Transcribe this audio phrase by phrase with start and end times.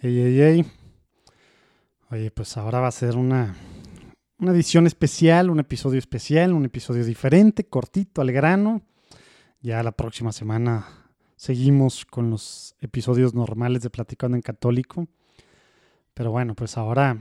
[0.00, 0.64] Hey, hey, hey.
[2.12, 3.56] Oye, pues ahora va a ser una,
[4.38, 8.82] una edición especial, un episodio especial, un episodio diferente, cortito, al grano.
[9.60, 10.86] Ya la próxima semana
[11.34, 15.08] seguimos con los episodios normales de Platicando en Católico.
[16.14, 17.18] Pero bueno, pues ahora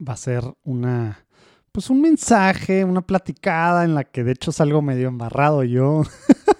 [0.00, 1.26] va a ser una,
[1.72, 6.04] pues un mensaje, una platicada en la que de hecho salgo medio embarrado yo.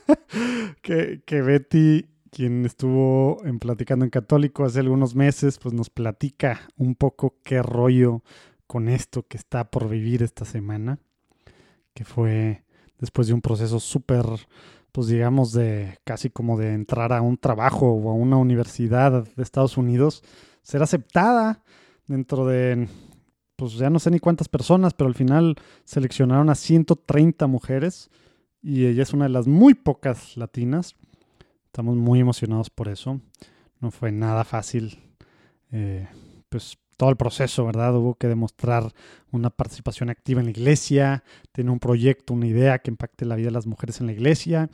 [0.83, 6.61] que, que Betty quien estuvo en Platicando en Católico hace algunos meses, pues nos platica
[6.76, 8.22] un poco qué rollo
[8.67, 10.98] con esto que está por vivir esta semana,
[11.94, 12.64] que fue
[12.98, 14.25] después de un proceso súper,
[14.93, 19.43] pues digamos, de casi como de entrar a un trabajo o a una universidad de
[19.43, 20.22] Estados Unidos,
[20.62, 21.62] ser aceptada
[22.06, 22.89] dentro de,
[23.56, 28.11] pues ya no sé ni cuántas personas, pero al final seleccionaron a 130 mujeres
[28.62, 30.96] y ella es una de las muy pocas latinas
[31.76, 33.20] Estamos muy emocionados por eso.
[33.80, 34.98] No fue nada fácil.
[35.70, 36.08] Eh,
[36.48, 37.94] pues todo el proceso, ¿verdad?
[37.94, 38.94] Hubo que demostrar
[39.30, 43.48] una participación activa en la iglesia, tener un proyecto, una idea que impacte la vida
[43.48, 44.70] de las mujeres en la iglesia.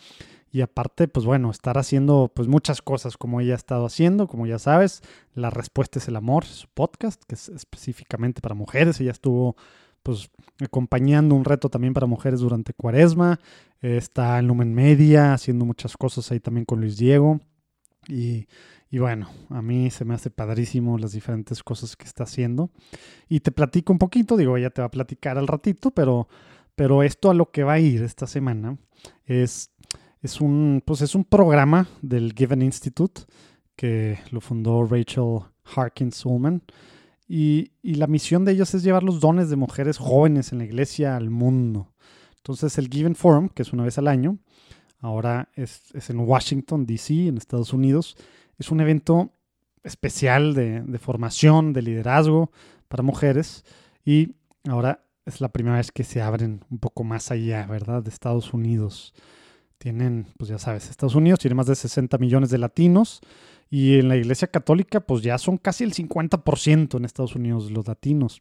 [0.53, 4.47] Y aparte, pues bueno, estar haciendo pues muchas cosas como ella ha estado haciendo, como
[4.47, 5.03] ya sabes.
[5.35, 9.01] La respuesta es el amor, su podcast, que es específicamente para mujeres.
[9.01, 9.57] Ella estuvo
[10.03, 13.39] pues acompañando un reto también para mujeres durante cuaresma.
[13.81, 17.41] está en Lumen Media haciendo muchas cosas ahí también con Luis Diego.
[18.09, 18.47] Y,
[18.91, 22.71] y, bueno, a mí se me hace padrísimo las diferentes cosas que está haciendo.
[23.29, 26.29] Y te platico un poquito, digo, ella te va a platicar al ratito, pero,
[26.75, 28.77] pero esto a lo que va a ir esta semana
[29.25, 29.71] es,
[30.21, 33.23] es, un, pues es un programa del Given Institute
[33.77, 35.41] que lo fundó Rachel
[35.75, 36.63] Harkins Ullman.
[37.35, 41.17] Y, la misión de ellos es llevar los dones de mujeres jóvenes en la iglesia
[41.17, 41.95] al mundo.
[42.37, 44.37] Entonces el Given Forum, que es una vez al año,
[45.01, 48.19] ahora es, en Washington, D.C., en Estados Unidos,
[48.59, 49.33] es un evento
[49.83, 52.53] especial de, de, formación, de liderazgo
[52.89, 53.65] para mujeres
[54.05, 54.35] y
[54.69, 58.03] ahora es la primera vez que se abren un poco más allá, ¿verdad?
[58.03, 59.15] De Estados Unidos.
[59.83, 63.21] Tienen, pues ya sabes, Estados Unidos tiene más de 60 millones de latinos
[63.69, 67.89] y en la Iglesia Católica, pues ya son casi el 50% en Estados Unidos los
[67.89, 68.41] latinos.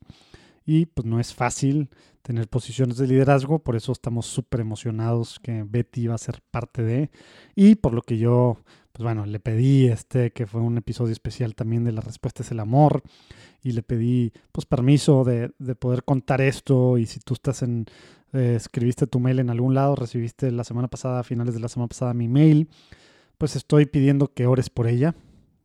[0.68, 1.90] Y pues no es fácil
[2.22, 6.84] tener posiciones de liderazgo, por eso estamos súper emocionados que Betty va a ser parte
[6.84, 7.10] de.
[7.56, 8.60] Y por lo que yo,
[8.92, 12.52] pues bueno, le pedí este, que fue un episodio especial también de La Respuesta es
[12.52, 13.02] el Amor.
[13.64, 17.00] Y le pedí, pues, permiso de, de poder contar esto.
[17.00, 17.86] Y si tú estás en,
[18.34, 21.68] eh, escribiste tu mail en algún lado, recibiste la semana pasada, a finales de la
[21.68, 22.70] semana pasada, mi mail
[23.42, 25.16] pues estoy pidiendo que ores por ella,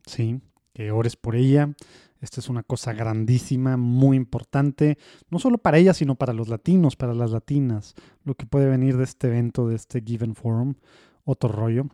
[0.07, 0.41] sí,
[0.73, 1.75] que ores por ella.
[2.23, 4.97] Esta es una cosa grandísima, muy importante,
[5.29, 7.95] no solo para ella, sino para los latinos, para las latinas,
[8.25, 10.77] lo que puede venir de este evento, de este Given Forum,
[11.25, 11.89] otro rollo.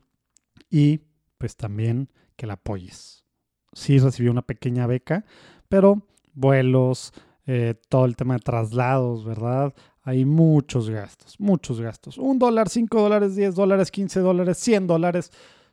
[0.70, 1.00] Y
[1.36, 3.24] pues también que la apoyes.
[3.72, 5.24] Sí recibió una pequeña beca,
[5.68, 7.12] pero vuelos,
[7.44, 9.74] eh, todo el tema de traslados, ¿verdad?
[10.02, 12.18] Hay muchos gastos, muchos gastos.
[12.18, 15.30] Un dólar, cinco dólares, diez dólares, quince dólares, cien dólares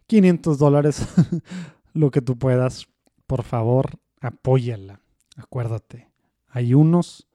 [0.10, 1.08] 500 dólares,
[1.94, 2.88] lo que tú puedas.
[3.28, 5.02] Por favor, apóyala.
[5.38, 6.10] Acuérdate,
[6.48, 7.28] hay unos,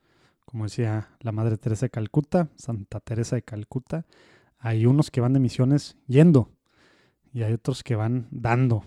[0.44, 4.06] como decía la Madre Teresa de Calcuta, Santa Teresa de Calcuta,
[4.58, 6.50] hay unos que van de misiones yendo
[7.32, 8.84] y hay otros que van dando.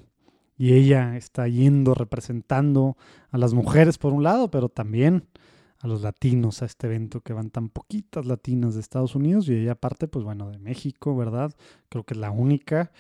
[0.58, 2.98] Y ella está yendo representando
[3.32, 5.28] a las mujeres por un lado, pero también
[5.88, 9.74] los latinos a este evento que van tan poquitas latinas de Estados Unidos y ella
[9.74, 11.54] aparte, pues bueno, de México, ¿verdad?
[11.90, 12.92] Creo que es la única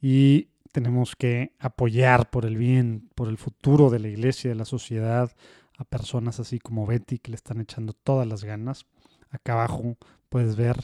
[0.00, 4.66] y tenemos que apoyar por el bien, por el futuro de la iglesia, de la
[4.66, 5.32] sociedad,
[5.78, 8.86] a personas así como Betty que le están echando todas las ganas.
[9.30, 9.96] Acá abajo
[10.28, 10.76] puedes ver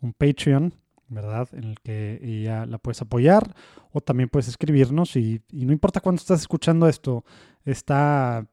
[0.00, 0.74] un Patreon,
[1.08, 1.48] ¿verdad?
[1.52, 3.54] En el que ella la puedes apoyar
[3.92, 7.24] o también puedes escribirnos y, no importa cuándo estás escuchando esto,
[7.64, 8.46] está,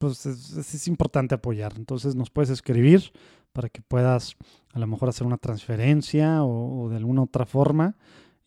[0.00, 1.74] pues es, importante apoyar.
[1.76, 3.12] Entonces nos puedes escribir
[3.52, 4.36] para que puedas
[4.72, 7.96] a lo mejor hacer una transferencia o de alguna otra forma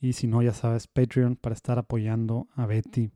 [0.04, 3.10] y si no, ya sabes, Patreon para estar apoyando a Betty.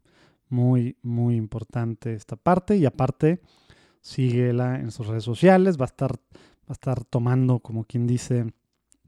[0.48, 2.78] Muy, muy importante esta parte.
[2.78, 3.42] Y aparte,
[4.00, 5.78] síguela en sus redes sociales.
[5.78, 8.54] Va a estar, va a estar tomando, como quien dice,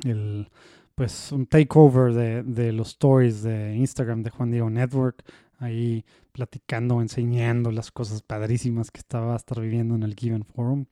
[0.03, 0.49] el
[0.93, 5.23] pues un takeover de, de los stories de Instagram de Juan Diego Network.
[5.59, 10.85] Ahí platicando, enseñando las cosas padrísimas que estaba a estar viviendo en el Given Forum.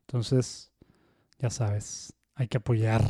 [0.00, 0.70] Entonces,
[1.38, 3.02] ya sabes, hay que apoyar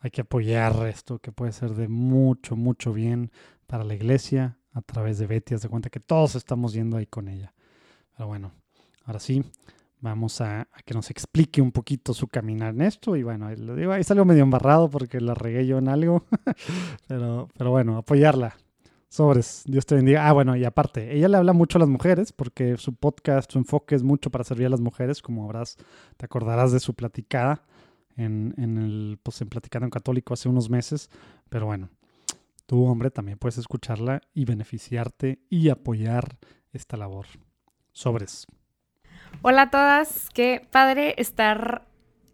[0.00, 3.30] hay que apoyar esto que puede ser de mucho, mucho bien
[3.66, 5.54] para la iglesia a través de Betty.
[5.54, 7.52] Haz de cuenta que todos estamos yendo ahí con ella.
[8.16, 8.52] Pero bueno,
[9.04, 9.44] ahora sí,
[10.00, 13.16] vamos a, que nos explique un poquito su caminar en esto.
[13.16, 16.24] Y bueno, lo digo, ahí salió medio embarrado porque la regué yo en algo.
[17.08, 18.56] pero, pero bueno, apoyarla.
[19.08, 20.28] Sobres, Dios te bendiga.
[20.28, 23.58] Ah, bueno, y aparte, ella le habla mucho a las mujeres porque su podcast, su
[23.58, 25.76] enfoque es mucho para servir a las mujeres, como habrás,
[26.16, 27.62] te acordarás de su platicada
[28.16, 31.08] en, en el, pues en Platicando en Católico hace unos meses.
[31.48, 31.88] Pero bueno,
[32.66, 36.36] tú, hombre, también puedes escucharla y beneficiarte y apoyar
[36.72, 37.26] esta labor.
[37.92, 38.46] Sobres.
[39.42, 41.86] Hola a todas, qué padre estar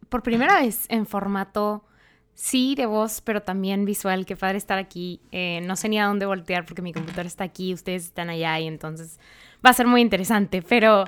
[0.08, 1.84] por primera vez en formato
[2.34, 4.26] sí de voz, pero también visual.
[4.26, 5.20] Qué padre estar aquí.
[5.32, 8.58] Eh, no sé ni a dónde voltear porque mi computadora está aquí, ustedes están allá
[8.60, 9.18] y entonces
[9.64, 10.62] va a ser muy interesante.
[10.62, 11.04] Pero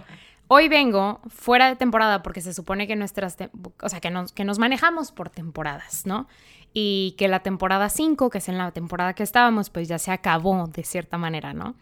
[0.49, 3.37] hoy vengo fuera de temporada porque se supone que nuestras,
[3.82, 6.28] o sea, que nos, que nos manejamos por temporadas, ¿no?
[6.73, 10.12] Y que la temporada 5, que es en la temporada que estábamos, pues ya se
[10.12, 11.75] acabó de cierta manera, ¿no?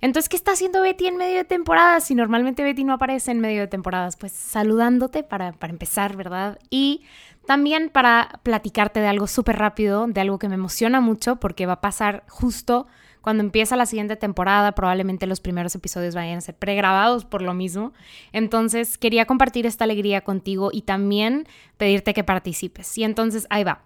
[0.00, 2.04] Entonces, ¿qué está haciendo Betty en medio de temporadas?
[2.04, 6.58] Si normalmente Betty no aparece en medio de temporadas, pues saludándote para, para empezar, ¿verdad?
[6.70, 7.02] Y
[7.46, 11.74] también para platicarte de algo súper rápido, de algo que me emociona mucho porque va
[11.74, 12.86] a pasar justo
[13.22, 17.54] cuando empieza la siguiente temporada, probablemente los primeros episodios vayan a ser pregrabados por lo
[17.54, 17.92] mismo.
[18.32, 21.46] Entonces quería compartir esta alegría contigo y también
[21.76, 22.98] pedirte que participes.
[22.98, 23.84] Y entonces ahí va.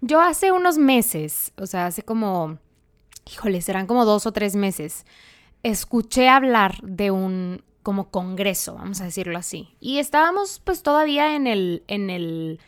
[0.00, 2.58] Yo hace unos meses, o sea, hace como,
[3.30, 5.04] híjole, serán como dos o tres meses,
[5.62, 9.74] escuché hablar de un como congreso, vamos a decirlo así.
[9.80, 12.60] Y estábamos pues todavía en el, en el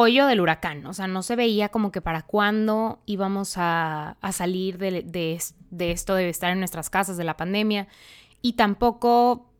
[0.00, 4.78] hoyo del huracán, o sea, no se veía como que para cuándo íbamos a, salir
[4.78, 5.40] de,
[5.80, 7.88] esto de estar en nuestras casas, de la pandemia,
[8.40, 9.50] y tampoco,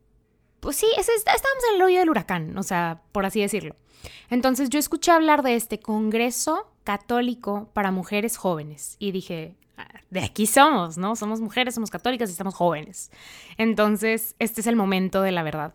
[0.61, 3.75] pues sí, estábamos en el hoyo del huracán, o sea, por así decirlo.
[4.31, 10.21] Entonces yo escuché hablar de este Congreso Católico para Mujeres Jóvenes y dije, ah, de
[10.21, 11.17] aquí somos, ¿no?
[11.17, 13.11] Somos mujeres, somos católicas y estamos jóvenes.
[13.57, 15.75] Entonces, este es el momento de la verdad.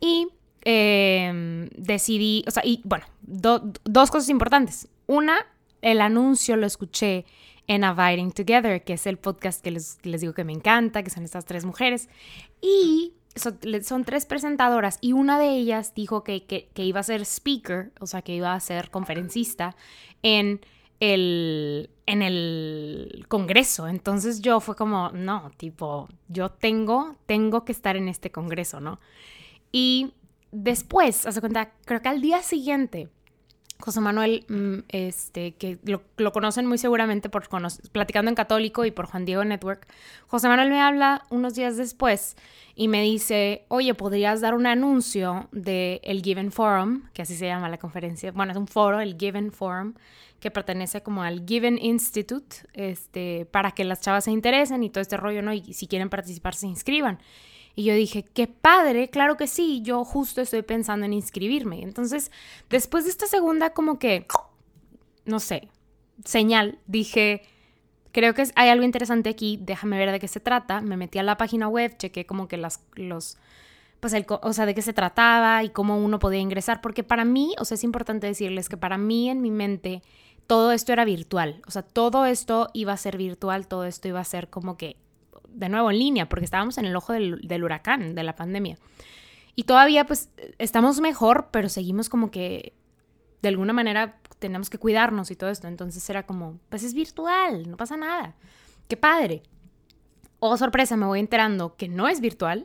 [0.00, 0.28] Y
[0.66, 4.88] Em, decidí, o sea, y bueno, dos cosas importantes.
[5.06, 5.46] Una,
[5.82, 7.26] el anuncio lo escuché
[7.66, 11.24] en Abiding Together, que es el podcast que les, digo que me encanta, que son
[11.24, 12.08] estas tres mujeres.
[12.62, 17.92] Y son, tres presentadoras y una de ellas dijo que, que, iba a ser speaker,
[18.00, 19.76] o sea, que iba a ser conferencista
[20.22, 20.60] en
[21.00, 23.86] el, en el Congreso.
[23.86, 28.98] Entonces yo fue como, no, tipo, yo tengo, tengo que estar en este Congreso, ¿no?
[29.72, 30.14] Y
[30.54, 33.08] después, hace cuenta, creo que al día siguiente,
[33.80, 37.48] José Manuel, mm, este, que lo, conocen muy seguramente por
[37.92, 39.86] platicando en Católico y por Juan Diego Network,
[40.28, 42.36] José Manuel me habla unos días después
[42.76, 47.46] y me dice, oye, ¿podrías dar un anuncio del el Given Forum, que así se
[47.46, 48.32] llama la conferencia?
[48.32, 49.94] Bueno, es un foro, el Given Forum,
[50.40, 55.02] que pertenece como al Given Institute, este, para que las chavas se interesen y todo
[55.02, 55.52] este rollo, ¿no?
[55.52, 57.18] Y si quieren participar, se inscriban.
[57.74, 61.82] Y yo dije, qué padre, claro que sí, yo justo estoy pensando en inscribirme.
[61.82, 62.30] Entonces,
[62.70, 64.26] después de esta segunda, como que,
[65.24, 65.68] no sé,
[66.24, 67.42] señal, dije,
[68.12, 70.80] creo que hay algo interesante aquí, déjame ver de qué se trata.
[70.80, 73.38] Me metí a la página web, chequé como que las, los,
[73.98, 77.24] pues el, o sea, de qué se trataba y cómo uno podía ingresar, porque para
[77.24, 80.02] mí, o sea, es importante decirles que para mí en mi mente
[80.46, 84.20] todo esto era virtual, o sea, todo esto iba a ser virtual, todo esto iba
[84.20, 84.96] a ser como que
[85.54, 88.76] de nuevo en línea, porque estábamos en el ojo del, huracán, de la pandemia.
[89.56, 92.74] Y todavía pues estamos mejor, pero seguimos como que
[93.42, 95.68] de alguna manera tenemos que cuidarnos y todo esto.
[95.68, 98.34] Entonces era como, pues es virtual, no pasa nada.
[98.88, 99.42] Qué padre.
[100.40, 102.64] Oh, sorpresa, me voy enterando que no es virtual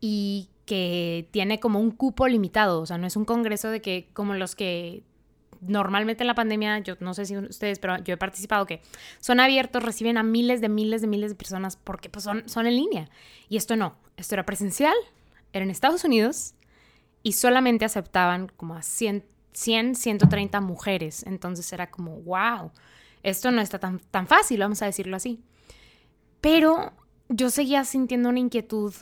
[0.00, 2.80] y que tiene como un cupo limitado.
[2.80, 5.02] O sea, no es un congreso de que como los que
[5.60, 8.80] normalmente en la pandemia, yo no sé si ustedes, pero yo he participado que
[9.20, 12.66] son abiertos, reciben a miles de miles de miles de personas porque pues, son, son
[12.66, 13.08] en línea.
[13.48, 14.94] Y esto no, esto era presencial,
[15.52, 16.54] era en Estados Unidos
[17.22, 21.24] y solamente aceptaban como a 100, 100 130 mujeres.
[21.26, 22.70] Entonces era como, wow,
[23.22, 25.42] esto no está tan, tan fácil, vamos a decirlo así.
[26.40, 26.92] Pero
[27.28, 28.94] yo seguía sintiendo una inquietud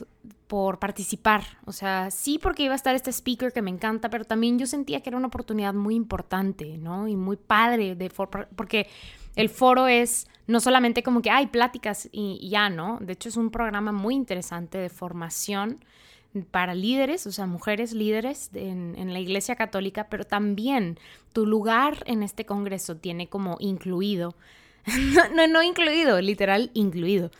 [0.47, 1.43] por participar.
[1.65, 4.65] O sea, sí porque iba a estar este speaker que me encanta, pero también yo
[4.65, 7.07] sentía que era una oportunidad muy importante, ¿no?
[7.07, 8.09] Y muy padre, de
[8.55, 8.87] porque
[9.35, 12.97] el foro es no solamente como que hay pláticas y, ya, ¿no?
[13.01, 15.83] De hecho es un programa muy interesante de formación
[16.51, 20.99] para líderes, o sea, mujeres líderes en, en la Iglesia Católica, pero también
[21.33, 24.35] tu lugar en este Congreso tiene como incluido,
[25.35, 27.31] no, no incluido, literal incluido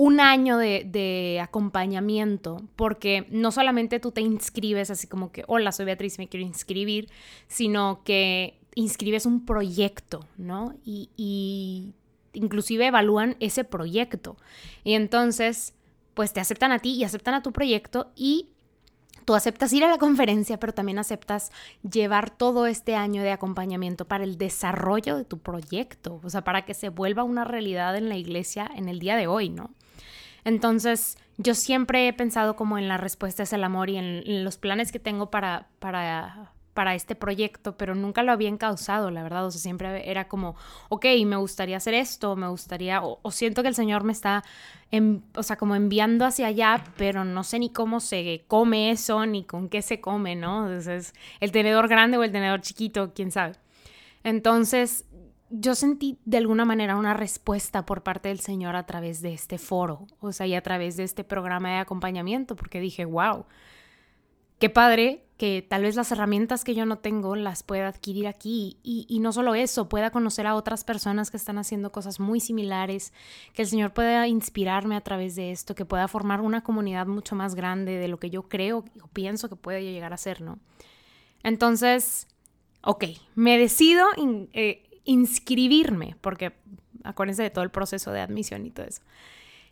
[0.00, 5.86] un año de, acompañamiento, porque no solamente tú te inscribes así como que, hola, soy
[5.86, 7.10] Beatriz, me quiero inscribir,
[7.48, 10.76] sino que inscribes un proyecto, ¿no?
[10.84, 11.94] Y, y
[12.32, 14.36] inclusive evalúan ese proyecto.
[14.84, 15.74] Y entonces,
[16.14, 18.50] pues te aceptan a ti y aceptan a tu proyecto y
[19.24, 21.50] tú aceptas ir a la conferencia, pero también aceptas
[21.82, 26.64] llevar todo este año de acompañamiento para el desarrollo de tu proyecto, o sea, para
[26.64, 29.72] que se vuelva una realidad en la iglesia en el día de hoy, ¿no?
[30.44, 34.56] Entonces, yo siempre he pensado como en la respuesta es el amor y en, los
[34.56, 39.46] planes que tengo para, para, para este proyecto, pero nunca lo había encausado, la verdad.
[39.46, 40.54] O sea, siempre era como,
[40.88, 44.44] ok, me gustaría hacer esto, me gustaría, o, siento que el Señor me está,
[45.34, 49.44] o sea, como enviando hacia allá, pero no sé ni cómo se come eso, ni
[49.44, 50.66] con qué se come, ¿no?
[50.68, 53.56] Entonces, el tenedor grande o el tenedor chiquito, quién sabe.
[54.22, 55.04] Entonces,
[55.50, 59.58] yo sentí de alguna manera una respuesta por parte del Señor a través de este
[59.58, 63.46] foro, o sea, y a través de este programa de acompañamiento, porque dije, wow,
[64.58, 68.76] qué padre que tal vez las herramientas que yo no tengo las pueda adquirir aquí
[68.82, 73.12] y, no solo eso, pueda conocer a otras personas que están haciendo cosas muy similares,
[73.54, 77.36] que el Señor pueda inspirarme a través de esto, que pueda formar una comunidad mucho
[77.36, 80.58] más grande de lo que yo creo o pienso que puede llegar a ser, ¿no?
[81.44, 82.26] Entonces,
[82.82, 83.04] ok,
[83.36, 84.06] me decido
[84.52, 86.52] eh, inscribirme, porque
[87.02, 89.02] acuérdense de todo el proceso de admisión y todo eso.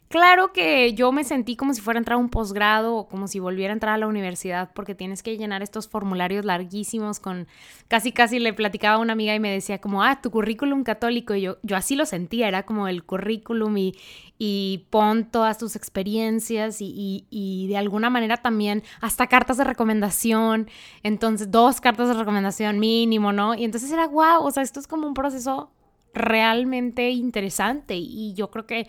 [0.09, 3.27] Claro que yo me sentí como si fuera a entrar a un posgrado o como
[3.27, 7.49] si volviera a entrar a la universidad porque tienes que llenar estos formularios larguísimos con
[7.89, 11.35] casi casi le platicaba a una amiga y me decía como, ah, tu currículum católico
[11.35, 13.95] y yo, yo así lo sentía, era como el currículum y,
[14.39, 20.71] y pon todas tus experiencias y, y de alguna manera también hasta cartas de recomendación,
[21.03, 23.57] entonces dos cartas de recomendación mínimo, ¿no?
[23.57, 25.73] Y entonces era, wow, o sea, esto es como un proceso
[26.15, 28.89] realmente interesante y yo creo que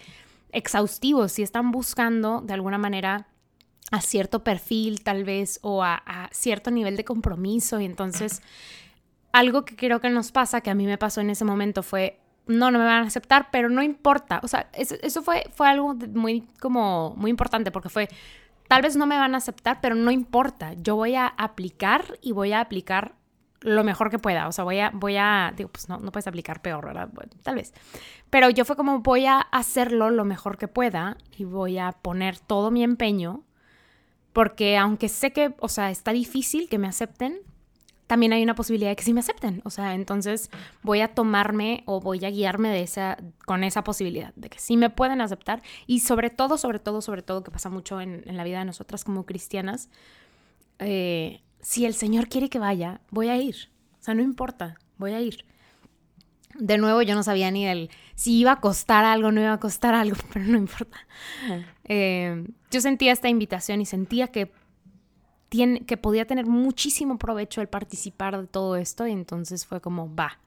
[0.51, 3.27] exhaustivos, si están buscando de alguna manera
[3.91, 6.01] a cierto perfil tal vez o a,
[6.31, 7.79] cierto nivel de compromiso.
[7.79, 8.41] Y entonces
[9.31, 12.19] algo que creo que nos pasa, que a mí me pasó en ese momento fue,
[12.47, 15.67] no, no me van a aceptar, pero no importa, o sea, eso, eso fue, fue
[15.67, 18.07] algo muy como muy importante porque fue,
[18.67, 22.31] tal vez no me van a aceptar, pero no importa, yo voy a aplicar y
[22.31, 23.15] voy a aplicar
[23.61, 24.47] lo mejor que pueda.
[24.47, 27.09] O sea, voy a, voy a, digo, pues no, no puedes aplicar peor, ¿verdad?
[27.43, 27.73] tal vez.
[28.29, 32.39] Pero yo fue como voy a hacerlo lo mejor que pueda y voy a poner
[32.39, 33.43] todo mi empeño,
[34.33, 37.39] porque aunque sé que, o sea, está difícil que me acepten,
[38.05, 39.61] también hay una posibilidad de que sí me acepten.
[39.65, 40.49] O sea, entonces
[40.81, 44.77] voy a tomarme o voy a guiarme de esa, con esa posibilidad de que sí
[44.77, 45.61] me pueden aceptar.
[45.87, 48.65] Y sobre todo, sobre todo, sobre todo, que pasa mucho en, en la vida de
[48.65, 49.89] nosotras como cristianas,
[50.79, 53.69] eh, si el Señor quiere que vaya, voy a ir.
[53.99, 55.45] O sea, no importa, voy a ir.
[56.55, 59.59] De nuevo, yo no sabía ni el si iba a costar algo, no iba a
[59.59, 60.97] costar algo, pero no importa.
[61.83, 64.51] Eh, yo sentía esta invitación y sentía que,
[65.49, 70.13] tiene, que podía tener muchísimo provecho el participar de todo esto y entonces fue como,
[70.13, 70.39] va,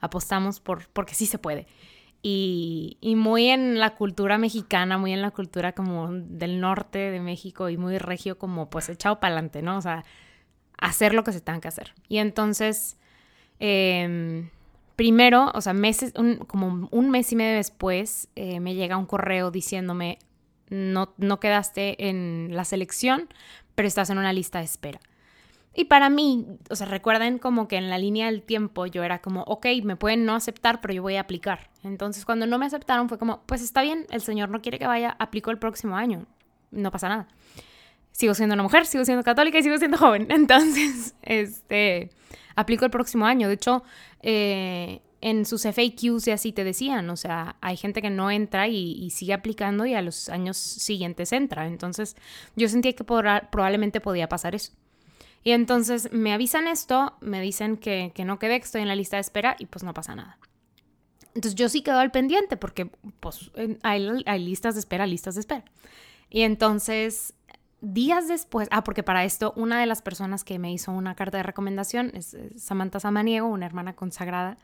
[0.00, 1.66] apostamos por, porque sí se puede.
[2.22, 7.20] Y, y, muy en la cultura mexicana, muy en la cultura como del norte de
[7.20, 9.76] México y muy regio como pues echado para adelante, ¿no?
[9.78, 10.04] O sea,
[10.78, 11.92] hacer lo que se tenga que hacer.
[12.08, 12.96] Y entonces,
[13.58, 14.50] em,
[14.96, 16.12] primero, o sea, meses,
[16.46, 20.18] como un mes y medio después, eh, me llega un correo diciéndome,
[20.70, 23.28] no, no quedaste en la selección,
[23.74, 25.00] pero estás en una lista de espera.
[25.74, 29.20] Y para mí, o sea, recuerden como que en la línea del tiempo yo era
[29.20, 31.70] como, ok, me pueden no aceptar, pero yo voy a aplicar.
[31.84, 34.86] Entonces, cuando no me aceptaron fue como, pues está bien, el señor no quiere que
[34.86, 36.26] vaya, aplico el próximo año,
[36.72, 37.28] no pasa nada
[38.18, 40.26] sigo siendo una mujer, sigo siendo católica y sigo siendo joven.
[40.30, 42.10] Entonces, este,
[42.56, 43.46] aplico el próximo año.
[43.46, 43.84] De hecho,
[44.22, 48.66] eh, en sus FAQs y así te decían, o sea, hay gente que no entra
[48.66, 51.68] y, sigue aplicando y a los años siguientes entra.
[51.68, 52.16] Entonces,
[52.56, 54.72] yo sentía que probablemente podía pasar eso.
[55.44, 59.16] Y entonces me avisan esto, me dicen que, no quedé, que estoy en la lista
[59.16, 60.38] de espera y pues no pasa nada.
[61.36, 65.42] Entonces yo sí quedo al pendiente porque pues hay, hay listas de espera, listas de
[65.42, 65.64] espera.
[66.30, 67.34] Y entonces
[67.80, 71.36] días después, ah, porque para esto una de las personas que me hizo una carta
[71.36, 74.58] de recomendación es Samantha Samaniego, una hermana consagrada,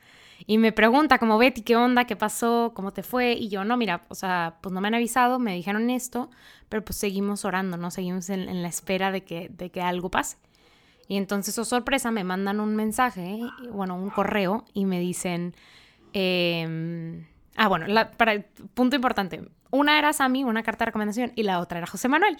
[0.47, 2.07] y me pregunta como Betty, ¿qué onda?
[2.07, 2.73] ¿Qué pasó?
[2.75, 3.33] ¿Cómo te fue?
[3.33, 6.31] Y yo, no, mira, o sea, pues no me han avisado, me dijeron esto,
[6.69, 7.91] pero pues seguimos orando, ¿no?
[7.91, 10.37] Seguimos en, la espera de que, de que algo pase.
[11.09, 13.41] Y entonces, oh sorpresa, me mandan un mensaje,
[13.71, 15.55] bueno, un correo, y me dicen,
[16.13, 17.25] eh,
[17.57, 18.43] ah, bueno, para,
[18.75, 22.37] punto importante, una era Sammy, una carta de recomendación, y la otra era José Manuel.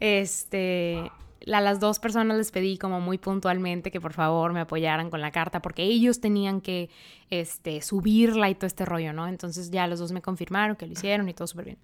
[0.00, 1.10] Este,
[1.52, 5.20] a las dos personas les pedí como muy puntualmente que por favor me apoyaran con
[5.20, 6.88] la carta porque ellos tenían que
[7.30, 9.26] este, subirla y todo este rollo, ¿no?
[9.28, 11.78] Entonces ya los dos me confirmaron que lo hicieron y todo súper bien.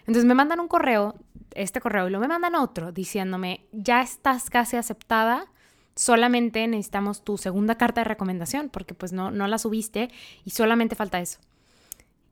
[0.00, 1.14] Entonces me mandan un correo,
[1.54, 5.46] este correo, y luego me mandan otro diciéndome, ya estás casi aceptada,
[5.94, 10.10] solamente necesitamos tu segunda carta de recomendación porque pues no, no la subiste
[10.44, 11.38] y solamente falta eso.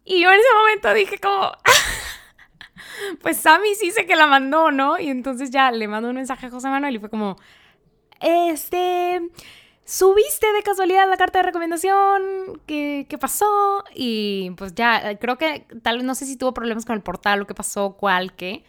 [0.04, 1.52] Y yo en ese momento dije como...
[3.22, 4.98] pues Sammy sí sé que la mandó, ¿no?
[4.98, 7.36] Y entonces ya le mandó un mensaje a José Manuel y fue como,
[8.20, 9.20] este,
[9.84, 12.60] ¿subiste de casualidad la carta de recomendación?
[12.66, 13.84] ¿Qué, ¿Qué, pasó?
[13.94, 17.42] Y pues ya, creo que tal vez no sé si tuvo problemas con el portal
[17.42, 18.64] o qué pasó, cuál, qué.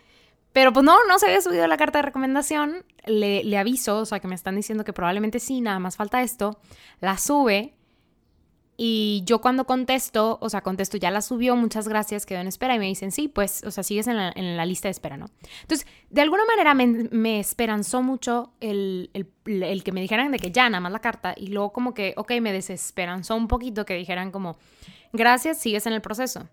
[0.54, 2.84] Pero pues no, no se había subido la carta de recomendación.
[3.06, 6.22] Le, le aviso, o sea, que me están diciendo que probablemente sí, nada más falta
[6.22, 6.60] esto.
[7.00, 7.74] La sube
[8.84, 12.74] y yo cuando contesto, o sea, contesto, ya la subió, muchas gracias, quedó en espera.
[12.74, 15.28] Y me dicen, sí, pues, o sea, sigues en la, lista de espera, ¿no?
[15.62, 20.68] Entonces, de alguna manera me, esperanzó mucho el, el, que me dijeran de que ya,
[20.68, 21.36] nada más la carta.
[21.38, 24.58] Y luego como que, ok, me desesperanzó un poquito que dijeran como,
[25.14, 26.50] gracias, sigues en el proceso.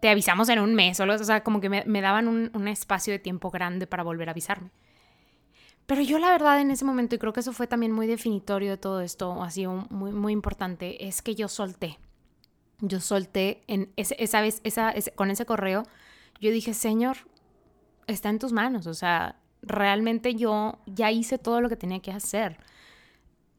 [0.00, 2.68] Te avisamos en un mes, o, o sea, como que me, me daban un, un
[2.68, 4.70] espacio de tiempo grande para volver a avisarme.
[5.88, 8.72] Pero yo la verdad en ese momento, y creo que eso fue también muy definitorio
[8.72, 11.98] de todo esto, ha sido muy, muy importante, es que yo solté.
[12.80, 15.84] Yo solté en esa vez, esa, con ese correo,
[16.42, 17.16] yo dije, Señor,
[18.06, 18.86] está en tus manos.
[18.86, 22.58] O sea, realmente yo ya hice todo lo que tenía que hacer.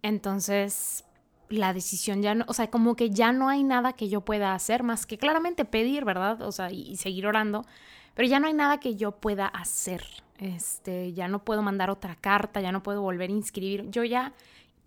[0.03, 1.05] Entonces,
[1.49, 4.53] la decisión ya no, o sea, como que ya no hay nada que yo pueda
[4.53, 6.43] hacer más que claramente pedir, ¿verdad?
[6.43, 7.65] O sea, y seguir orando,
[8.13, 10.03] pero ya no hay nada que yo pueda hacer
[10.39, 13.89] este, ya no puedo mandar otra carta, ya no puedo volver a inscribir.
[13.89, 14.33] Yo ya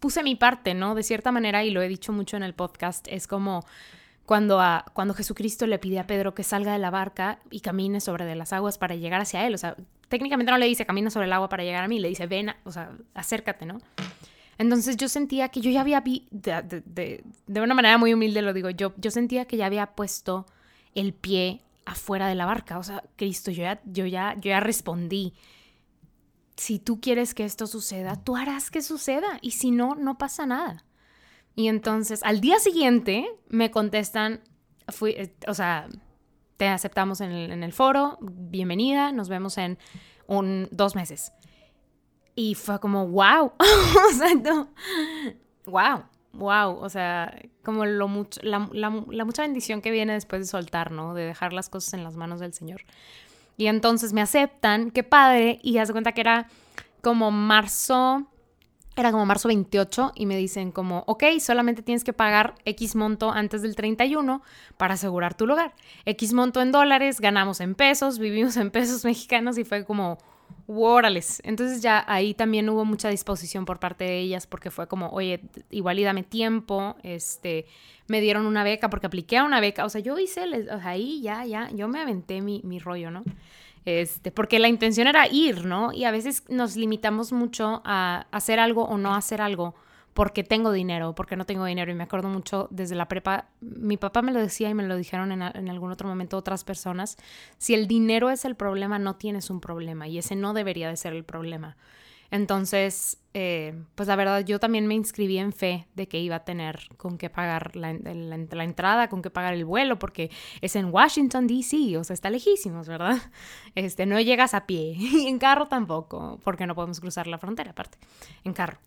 [0.00, 0.94] puse mi parte, ¿no?
[0.94, 3.64] De cierta manera, y lo he dicho mucho en el podcast, es como
[4.26, 8.00] cuando, a, cuando Jesucristo le pide a Pedro que salga de la barca y camine
[8.00, 9.54] sobre de las aguas para llegar hacia él.
[9.54, 9.76] O sea,
[10.08, 12.52] técnicamente no le dice camina sobre el agua para llegar a mí, le dice ven,
[12.64, 13.78] o sea, acércate, ¿no?
[14.58, 18.42] Entonces yo sentía que yo ya había, vi de, de, de, una manera muy humilde
[18.42, 20.46] lo digo, yo, yo sentía que ya había puesto
[20.94, 22.78] el pie afuera de la barca.
[22.78, 25.34] O sea, Cristo, yo ya, yo ya, yo ya respondí.
[26.56, 29.38] Si tú quieres que esto suceda, tú harás que suceda.
[29.40, 30.84] Y si no, no pasa nada.
[31.54, 34.40] Y entonces, al día siguiente, me contestan,
[34.88, 35.88] fui, eh, o sea,
[36.56, 39.78] te aceptamos en el, en el, foro, bienvenida, nos vemos en
[40.26, 41.32] un, dos meses.
[42.34, 44.72] Y fue como, wow, o sea, no,
[45.66, 48.90] wow wow, o sea, como lo mucho, la, la,
[49.24, 51.14] mucha bendición que viene después de soltar, ¿no?
[51.14, 52.82] De dejar las cosas en las manos del Señor.
[53.56, 56.48] Y entonces me aceptan, qué padre, y haz cuenta que era
[57.02, 58.26] como marzo,
[58.96, 63.30] era como marzo 28, y me dicen como, ok, solamente tienes que pagar X monto
[63.30, 64.42] antes del 31
[64.78, 65.74] para asegurar tu lugar.
[66.06, 70.18] X monto en dólares, ganamos en pesos, vivimos en pesos mexicanos, y fue como,
[70.80, 71.40] órales.
[71.44, 75.40] Entonces ya ahí también hubo mucha disposición por parte de ellas porque fue como, oye,
[75.70, 77.66] igual y dame tiempo, este,
[78.06, 80.42] me dieron una beca porque apliqué a una beca, o sea, yo hice,
[80.82, 83.24] ahí ya, ya, yo me aventé mi, mi rollo, ¿no?
[83.84, 85.92] Este, porque la intención era ir, ¿no?
[85.92, 89.74] Y a veces nos limitamos mucho a hacer algo o no hacer algo
[90.14, 91.90] porque tengo dinero, porque no tengo dinero.
[91.90, 94.96] Y me acuerdo mucho desde la prepa, mi papá me lo decía y me lo
[94.96, 97.16] dijeron en, algún otro momento otras personas,
[97.58, 100.96] si el dinero es el problema, no tienes un problema y ese no debería de
[100.96, 101.76] ser el problema.
[102.30, 106.44] Entonces, eh, pues la verdad, yo también me inscribí en fe de que iba a
[106.44, 110.30] tener con qué pagar la entrada, con qué pagar el vuelo, porque
[110.62, 113.18] es en Washington, D.C., o sea, está lejísimos, ¿verdad?
[113.74, 117.72] Este, no llegas a pie y en carro tampoco, porque no podemos cruzar la frontera
[117.72, 117.98] aparte,
[118.44, 118.78] en carro.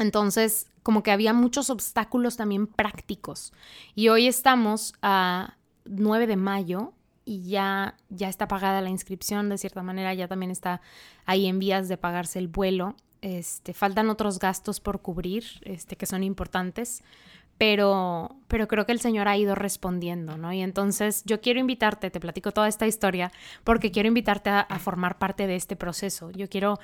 [0.00, 3.52] Entonces, como que había muchos obstáculos también prácticos.
[3.94, 6.94] Y hoy estamos a 9 de mayo
[7.26, 10.80] y ya, ya está pagada la inscripción, de cierta manera ya también está
[11.26, 12.96] ahí en vías de pagarse el vuelo.
[13.20, 17.04] Este, faltan otros gastos por cubrir, este, que son importantes,
[17.58, 20.50] pero, pero creo que el Señor ha ido respondiendo, ¿no?
[20.50, 23.30] Y entonces yo quiero invitarte, te platico toda esta historia,
[23.64, 26.30] porque quiero invitarte a, a formar parte de este proceso.
[26.30, 26.78] Yo quiero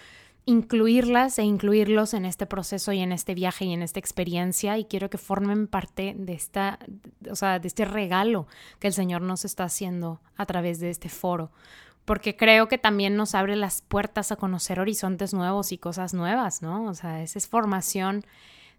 [0.46, 4.85] incluirlas e incluirlos en este proceso y en este viaje y en esta experiencia y
[4.85, 6.78] quiero que formen parte de esta,
[7.28, 8.46] o sea, de este regalo
[8.78, 11.50] que el Señor nos está haciendo a través de este foro,
[12.04, 16.62] porque creo que también nos abre las puertas a conocer horizontes nuevos y cosas nuevas,
[16.62, 16.85] ¿no?
[16.85, 18.24] O sea, esa es formación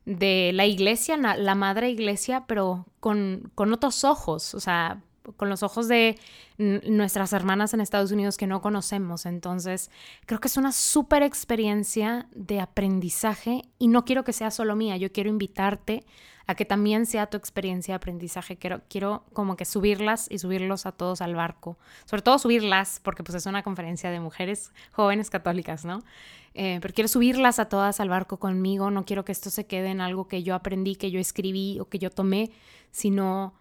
[0.06, 5.02] de la iglesia, la madre iglesia, pero con, con otros ojos, o sea,
[5.36, 6.18] con los ojos de
[6.58, 9.26] nuestras hermanas en Estados Unidos que no conocemos.
[9.26, 9.92] Entonces,
[10.26, 14.98] creo que es una súper experiencia de aprendizaje y no quiero que sea solo mía,
[14.98, 16.06] yo quiero invitarte
[16.48, 18.56] a que también sea tu experiencia de aprendizaje.
[18.56, 21.78] Quiero, quiero como que subirlas y subirlos a todos al barco.
[22.06, 26.04] Sobre todo subirlas, porque pues es una conferencia de mujeres jóvenes católicas, ¿no?
[26.54, 28.90] Eh, pero quiero subirlas a todas al barco conmigo.
[28.92, 31.90] No quiero que esto se quede en algo que yo aprendí, que yo escribí o
[31.90, 32.52] que yo tomé,
[32.92, 33.54] sino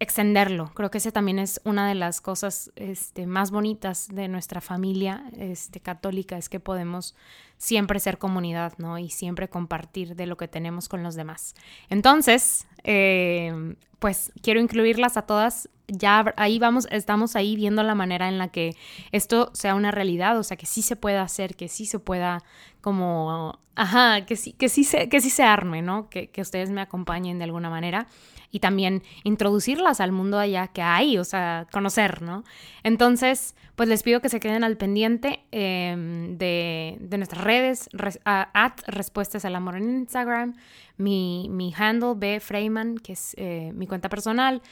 [0.00, 0.70] extenderlo.
[0.74, 5.24] Creo que ese también es una de las cosas este, más bonitas de nuestra familia
[5.38, 7.14] este, católica, es que podemos
[7.56, 8.98] siempre ser comunidad, ¿no?
[8.98, 11.54] Y siempre compartir de lo que tenemos con los demás.
[11.88, 18.28] Entonces, eh, pues quiero incluirlas a todas ya ahí vamos, estamos ahí viendo la manera
[18.28, 18.74] en la que
[19.12, 22.42] esto sea una realidad, o sea, que sí se pueda hacer, que sí se pueda
[22.80, 26.08] como, ajá, que sí, que sí se, que sí se arme, ¿no?
[26.08, 28.06] Que, que ustedes me acompañen de alguna manera
[28.54, 32.44] y también introducirlas al mundo allá que hay, o sea, conocer, ¿no?
[32.84, 37.88] Entonces, pues les pido que se queden al pendiente em, de, nuestras redes,
[38.24, 40.54] at Respuestas al Amor en Instagram,
[40.96, 42.38] mi, mi handle B.
[42.38, 44.62] Freyman, que es eh, mi cuenta personal.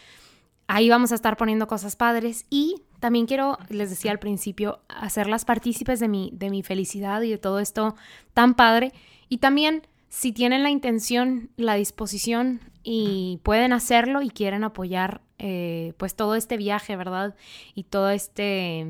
[0.67, 5.45] Ahí vamos a estar poniendo cosas padres y también quiero, les decía al principio, hacerlas
[5.45, 7.97] partícipes de mi, de mi felicidad y de todo esto
[8.33, 8.93] tan padre.
[9.29, 15.95] Y también, si tienen la intención, la disposición y pueden hacerlo y quieren apoyar eh,
[15.97, 17.35] pues todo este viaje, ¿verdad?
[17.75, 18.87] Y todo este,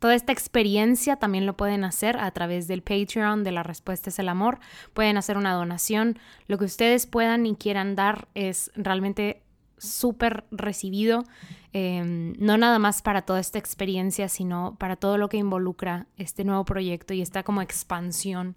[0.00, 4.18] toda esta experiencia también lo pueden hacer a través del Patreon de La Respuesta es
[4.18, 4.58] el Amor.
[4.94, 6.18] Pueden hacer una donación.
[6.48, 9.43] Lo que ustedes puedan y quieran dar es realmente
[9.78, 11.24] súper recibido,
[11.72, 16.44] em, no nada más para toda esta experiencia, sino para todo lo que involucra este
[16.44, 18.56] nuevo proyecto y esta como expansión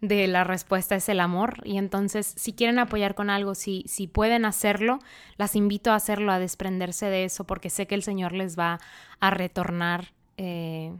[0.00, 1.62] de la respuesta es el amor.
[1.64, 4.98] Y entonces, si quieren apoyar con algo, si, si pueden hacerlo,
[5.36, 8.80] las invito a hacerlo, a desprenderse de eso, porque sé que el Señor les va
[9.20, 10.12] a retornar.
[10.36, 10.92] Eh,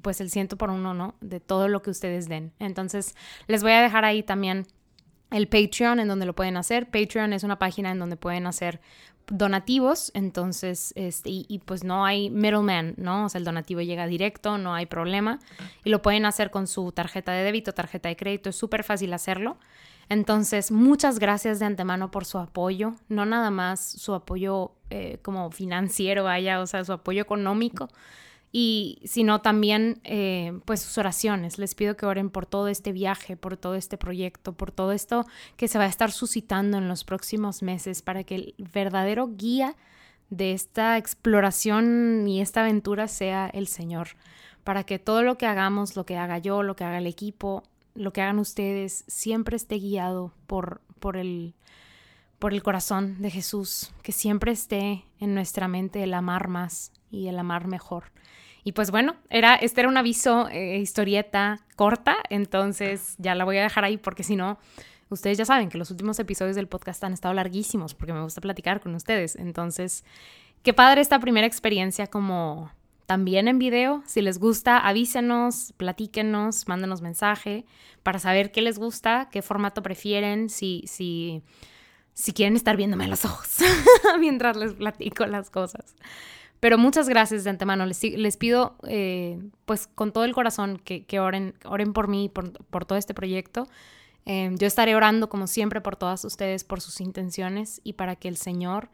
[0.00, 1.14] pues el ciento por uno, ¿no?
[1.20, 2.52] De todo lo que ustedes den.
[2.58, 3.14] Entonces,
[3.46, 4.66] les voy a dejar ahí también
[5.30, 6.90] el Patreon en donde lo pueden hacer.
[6.90, 8.80] Patreon es una página en donde pueden hacer
[9.30, 13.26] donativos, entonces, este, y, pues no hay middleman, ¿no?
[13.26, 15.38] O sea, el donativo llega directo, no hay problema,
[15.84, 19.12] y lo pueden hacer con su tarjeta de débito, tarjeta de crédito, es súper fácil
[19.12, 19.58] hacerlo.
[20.08, 25.50] Entonces, muchas gracias de antemano por su apoyo, no nada más su apoyo eh, como
[25.50, 27.88] financiero, vaya, o sea, su apoyo económico,
[28.50, 31.58] y sino también eh, pues sus oraciones.
[31.58, 35.26] Les pido que oren por todo este viaje, por todo este proyecto, por todo esto
[35.56, 39.76] que se va a estar suscitando en los próximos meses para que el verdadero guía
[40.30, 44.08] de esta exploración y esta aventura sea el Señor,
[44.64, 47.62] para que todo lo que hagamos, lo que haga yo, lo que haga el equipo,
[47.94, 51.54] lo que hagan ustedes, siempre esté guiado por, por el
[52.38, 57.26] por el corazón de Jesús, que siempre esté en nuestra mente el amar más y
[57.26, 58.12] el amar mejor.
[58.68, 63.56] Y pues bueno, era, este era un aviso, eh, historieta corta, entonces ya la voy
[63.56, 64.58] a dejar ahí porque si no,
[65.08, 68.42] ustedes ya saben que los últimos episodios del podcast han estado larguísimos porque me gusta
[68.42, 69.36] platicar con ustedes.
[69.36, 70.04] Entonces,
[70.62, 72.70] qué padre esta primera experiencia como
[73.06, 74.02] también en video.
[74.04, 77.64] Si les gusta, avísenos, platíquenos, mándenos mensaje
[78.02, 81.42] para saber qué les gusta, qué formato prefieren, si, si,
[82.12, 83.60] si quieren estar viéndome a los ojos
[84.20, 85.96] mientras les platico las cosas.
[86.60, 87.86] Pero muchas gracias de antemano.
[87.86, 91.54] Les, les pido, eh, pues con todo el corazón, que, oren,
[91.92, 93.68] por mí, por, por todo este proyecto.
[94.26, 98.28] Eh, yo estaré orando, como siempre, por todas ustedes, por sus intenciones y para que
[98.28, 98.90] el Señor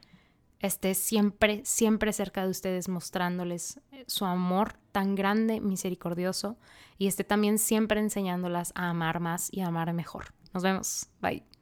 [0.60, 6.56] esté siempre, siempre cerca de ustedes, mostrándoles eh, su amor tan grande, misericordioso,
[6.98, 10.26] y esté también siempre enseñándolas a amar más y a amar mejor.
[10.52, 11.08] Nos vemos.
[11.20, 11.53] Bye.